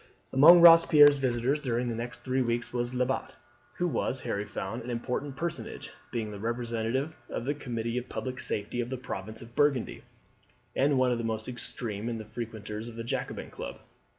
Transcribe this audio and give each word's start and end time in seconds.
Among 0.33 0.61
Robespierre's 0.61 1.17
visitors 1.19 1.59
during 1.59 1.87
the 1.87 1.93
next 1.95 2.23
three 2.23 2.41
weeks 2.41 2.73
was 2.73 2.95
Lebat, 2.95 3.35
who 3.77 3.87
was, 3.87 4.21
Harry 4.21 4.45
found, 4.45 4.81
an 4.81 4.89
important 4.89 5.35
personage, 5.35 5.91
being 6.11 6.31
the 6.31 6.39
representative 6.39 7.13
on 7.31 7.45
the 7.45 7.53
Committee 7.53 7.99
of 7.99 8.09
Public 8.09 8.39
Safety 8.39 8.81
of 8.81 8.89
the 8.89 8.97
province 8.97 9.43
of 9.43 9.55
Burgundy, 9.55 10.01
and 10.75 10.97
one 10.97 11.11
of 11.11 11.19
the 11.19 11.23
most 11.23 11.47
extreme 11.47 12.09
of 12.09 12.17
the 12.17 12.25
frequenters 12.25 12.89
of 12.89 12.95
the 12.95 13.03
Jacobin 13.03 13.51
Club. 13.51 13.77